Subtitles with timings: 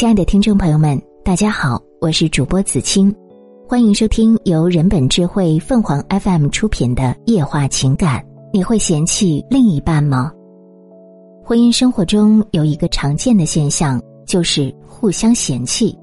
[0.00, 3.14] 亲爱的听众朋友们，大家好，我是主播子清，
[3.68, 8.18] 欢迎收听由人本智慧凤凰 FM 出品的《夜话情感》。
[8.50, 10.32] 你会嫌弃另一半吗？
[11.44, 15.94] 婚姻生活中有一个常见的现象，就是互相嫌弃。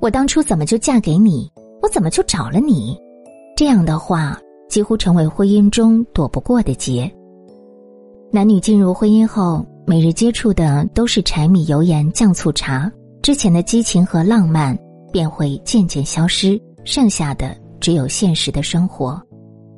[0.00, 1.46] 我当初怎么就嫁给你？
[1.82, 2.98] 我怎么就找了你？
[3.54, 4.40] 这样的话
[4.70, 7.12] 几乎成为婚姻中躲不过的结。
[8.30, 12.90] 男女进入婚姻后，每日接触的都是柴米油盐酱醋茶。
[13.22, 14.76] 之前的激情和浪漫
[15.12, 19.22] 便会渐渐消失，剩下的只有现实的生活。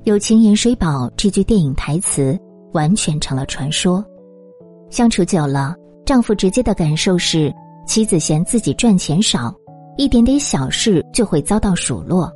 [0.04, 2.38] 友情饮水饱这句电影台词
[2.72, 4.02] 完全成了传说。
[4.88, 5.74] 相处久了，
[6.06, 7.54] 丈夫直接的感受是
[7.86, 9.54] 妻子嫌自己赚钱少，
[9.98, 12.26] 一点点小事就会遭到数落；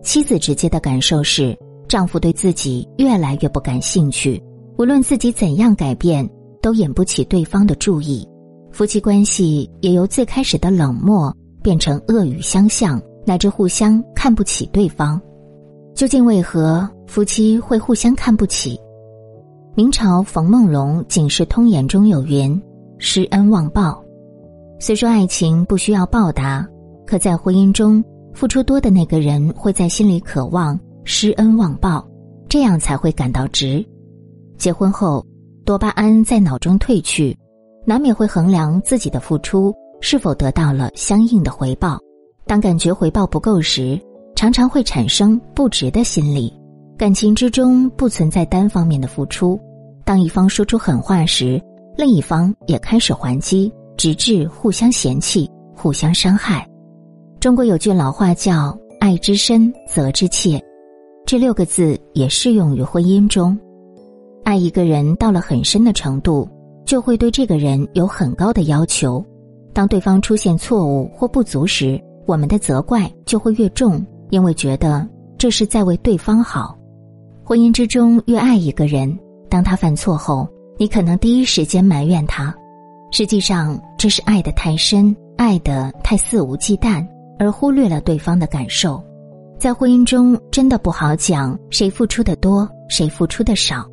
[0.00, 4.40] 妻子直接的感受是丈夫对自己越来越不感兴趣，
[4.78, 6.28] 无论自己怎样改变，
[6.62, 8.24] 都引不起对方的注意。
[8.70, 15.20] 夫妻关系也由最开始的冷漠变成恶语相向，乃至互相看不起对方。
[15.94, 18.80] 究竟为何夫妻会互相看不起？
[19.74, 22.60] 明朝冯梦龙《警世通言》中有云
[22.98, 24.02] ：“施恩忘报。”
[24.78, 26.66] 虽说爱情不需要报答，
[27.06, 32.08] 可在婚姻中付出多的那个人会在心里渴望施恩忘报，
[32.48, 33.84] 这样才会感到值。
[34.56, 35.24] 结婚后，
[35.64, 37.36] 多巴胺在脑中褪去。
[37.90, 41.98] 难免会衡量自己的付出是否得到了相应的回报，
[42.46, 44.00] 当感觉回报不够时，
[44.36, 46.56] 常常会产生不值的心理。
[46.96, 49.58] 感情之中不存在单方面的付出，
[50.04, 51.60] 当一方说出狠话时，
[51.96, 56.64] 另一方也开始还击，直至互相嫌弃、互相伤害。
[57.40, 60.62] 中国有句老话叫“爱之深，责之切”，
[61.26, 63.58] 这六个字也适用于婚姻中。
[64.44, 66.48] 爱一个人到了很深的程度。
[66.84, 69.24] 就会对这个人有很高的要求。
[69.72, 75.08] 当对方出现错误或不足时，我们的责怪就会越重，因为觉得
[75.38, 76.76] 这是在为对方好。
[77.44, 80.48] 婚姻之中越爱一个人，当他犯错后，
[80.78, 82.54] 你可能第一时间埋怨他，
[83.10, 87.04] 实际上这是爱的太深，爱的太肆无忌惮，
[87.38, 89.02] 而忽略了对方的感受。
[89.58, 93.89] 在婚姻中，真的不好讲谁付出的多，谁付出的少。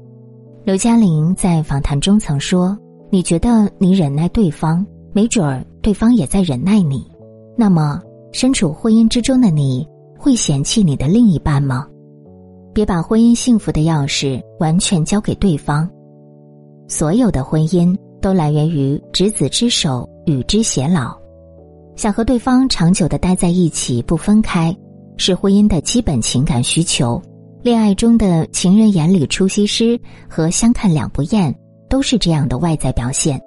[0.67, 2.77] 刘嘉玲在访谈中曾说。
[3.09, 7.09] 你觉得你忍耐对方，没准儿对方也在忍耐你。
[7.57, 8.01] 那么，
[8.33, 9.87] 身处婚姻之中的你
[10.19, 11.87] 会嫌弃你的另一半吗？
[12.73, 15.89] 别把婚姻幸福的钥匙完全交给对方。
[16.89, 21.17] 所有的婚姻都来源于执子之手，与之偕老。
[21.95, 24.75] 想和对方长久的待在一起不分开，
[25.15, 27.21] 是婚姻的基本情感需求。
[27.67, 31.53] 恋爱中的情人眼里出西施和相看两不厌。
[31.89, 33.37] 都是这样的外在表现，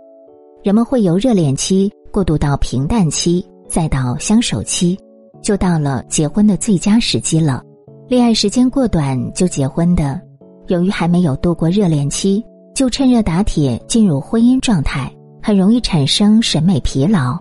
[0.62, 4.94] 人们会由热恋期过渡到平淡期，再到相守期，
[5.40, 7.62] 就到了结婚的最佳时机了。
[8.08, 10.20] 恋爱时间过短就结婚的，
[10.66, 12.44] 由于还没有度过热恋期，
[12.74, 15.10] 就趁热打铁进入婚姻状态，
[15.42, 17.38] 很容易产生审美疲劳。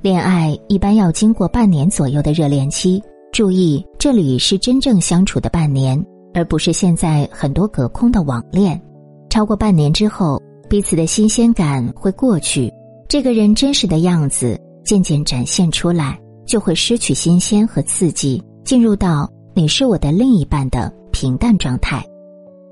[0.00, 3.02] 恋爱一般要经过半年左右的热恋期，
[3.32, 6.00] 注意这里是真正相处的半年，
[6.34, 8.80] 而不是现在很多隔空的网恋。
[9.28, 12.72] 超过半年之后，彼此的新鲜感会过去，
[13.08, 22.04] 这个人真实的样子渐渐展现出来，就会失去新鲜和刺激，进入到你是我的另一半的平淡状态。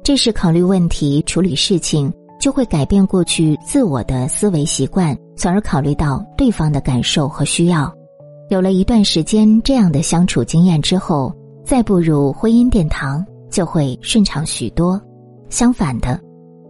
[0.02, 7.92] 这时考虑问题、处理事情，就会改变过去自我的思维习惯，从而考虑到对方的感受和需要。
[8.48, 11.32] 有了一段时间这样的相处经验之后，
[11.64, 15.00] 再步入婚姻殿堂就会顺畅许多。
[15.48, 16.20] 相反的。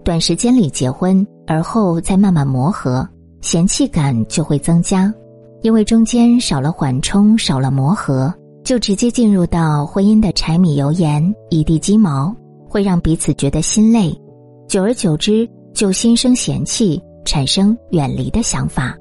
[0.04, 3.06] 短时间里结婚，而后再慢慢磨合，
[3.42, 5.12] 嫌弃感就会增加，
[5.60, 8.32] 因为中间少了缓冲，少了磨合，
[8.64, 12.34] 就直接进入到婚姻的柴米油盐、一地鸡毛，
[12.70, 14.18] 会让彼此觉得心累，
[14.66, 18.96] 久而久之就心生嫌弃，产生远离的想法。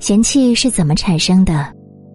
[0.00, 1.72] 嫌弃是怎么产生的？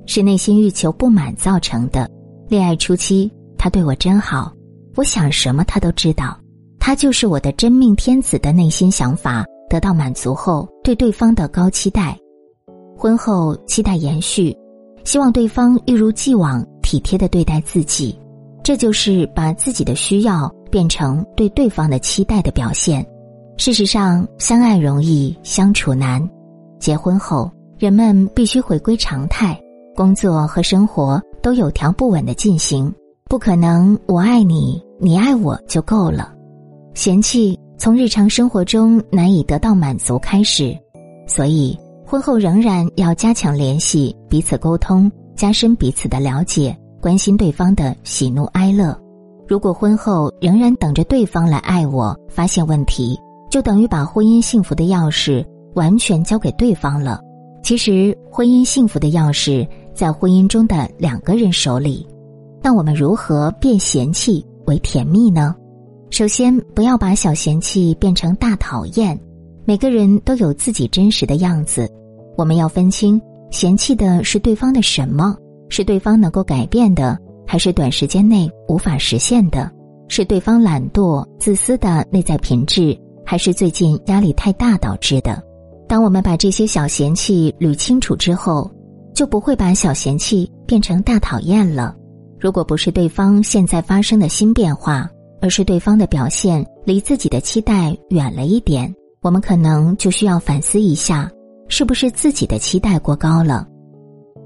[0.08, 2.10] 是内心欲求不满造成的。
[2.50, 4.52] 恋爱初期，他对我真好，
[4.96, 6.38] 我想什么他都知道。
[6.80, 12.18] 他就是我的真命天子的内心想法得到满足后，对对方的高期待，
[12.98, 14.56] 婚后期待延续，
[15.04, 18.18] 希望对方一如既往体贴的对待自己，
[18.64, 23.06] 这就是把自己的需要变成对对方的期待的表现。
[23.58, 26.28] 事实上，相爱容易相处难，
[26.80, 29.60] 结婚后人们必须回归常态，
[29.96, 32.92] 工作和生活都有条不紊的进行，
[33.30, 36.34] 不可能我爱你，你爱我就够了。
[36.96, 40.76] 嫌弃从日常生活中难以得到满足开始，
[41.28, 49.00] 所以婚后仍然要加强联系，彼此沟通，加深彼此的了解，关心对方的喜怒哀乐。
[49.48, 53.16] 如果婚后仍然等着对方来爱我，发现问题，
[53.52, 55.46] 就等于把婚姻幸福的钥匙
[55.76, 57.22] 完全交给对方了。
[57.62, 62.08] 其实，婚姻幸福的钥匙在婚姻中的两个人手里。
[62.62, 65.56] 那我们如何变嫌弃为甜蜜呢？
[66.10, 69.20] 首先，不要把小嫌弃变成大讨厌。
[69.66, 71.88] 每个人都有自己真实的样子，
[72.36, 73.22] 我们要分清
[73.52, 75.36] 嫌弃的是对方的什么，
[75.70, 79.72] 是对方能够改变的，还是短时间内无法实现的？
[80.08, 85.42] 是对方懒惰、自私的内在品质，还是最近压力太大导致的？
[85.88, 88.70] 当我们把这些小嫌弃捋清楚之后，
[89.14, 91.96] 就不会把小嫌弃变成大讨厌了。
[92.40, 95.10] 如果不是对方现在发生的新变化，
[95.42, 101.30] 而是对方的表现离自己的期待远了一点，我们可能就需要反思一下，
[101.68, 103.68] 是不是自己的期待过高了？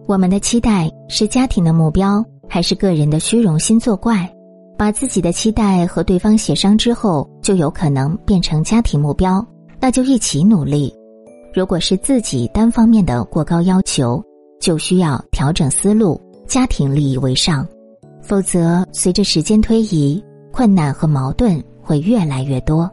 [0.08, 4.28] 我们的期待是家庭的目标，还是个人的虚荣心作怪？
[4.76, 9.46] 把自己的期待和对方协商之后，就有可能变成家庭目标，
[9.80, 10.92] 那就一起努力。
[11.54, 14.22] 如果是自己单方面的过高要求，
[14.60, 17.66] 就需要调整思路，家庭利益为上。
[18.24, 22.90] 否则，随着时间推移，困难和矛盾会越来越多。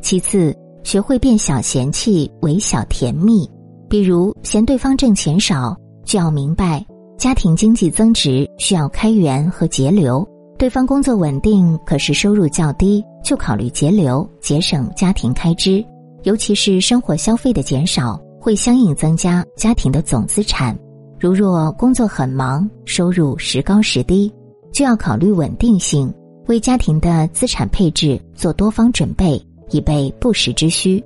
[0.00, 3.48] 其次，学会变小嫌弃为小甜蜜。
[3.88, 6.84] 比如嫌对方挣钱少，就要明白
[7.16, 10.24] 家庭经济增值需要开源和节流；
[10.58, 15.84] 对方工作稳定，可是收入较低，就考虑节流，节省家庭开支。
[16.24, 20.76] 尤其是生活消费的减少，会相应增加家庭的总资产。
[21.22, 24.28] 如若工作很忙，收入时高时低，
[24.72, 26.12] 就要考虑稳定性，
[26.48, 29.40] 为家庭的资产配置做多方准备，
[29.70, 31.00] 以备不时之需。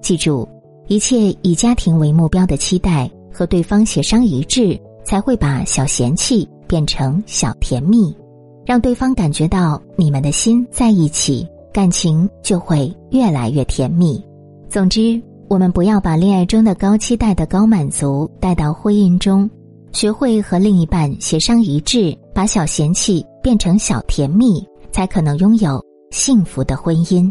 [0.00, 0.48] 记住，
[0.86, 8.16] 一切以家庭为目标的期待和对方协商一致，才会把小嫌弃变成小甜蜜，
[8.64, 14.24] 让对方感觉到你们的心在一起，感情就会越来越甜蜜。
[14.70, 15.20] 总之。
[15.50, 19.50] 我们不要把恋爱中的高期待的高满足带到婚姻中，
[19.90, 27.28] 学会和另一半协商一致，把小嫌弃变成小甜蜜，才可能拥有幸福的婚姻。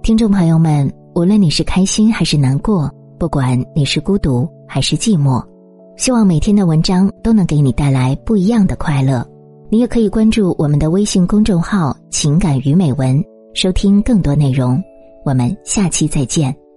[0.00, 2.88] 听众朋友们，无论你是开心还是难过，
[3.18, 5.44] 不管你是孤独还是寂寞，
[5.96, 9.26] 希望每天的文章都能给你带来不一样的快乐。
[9.70, 13.20] 你也可以关注我们的微信公众号“情感与美文”，
[13.54, 14.80] 收听更多内容。
[15.24, 16.67] 我们下期再见。